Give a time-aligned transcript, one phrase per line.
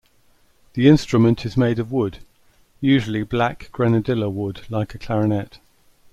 [0.73, 2.25] The instrument is made of wood,
[2.79, 5.59] usually black grenadilla wood like a clarinet.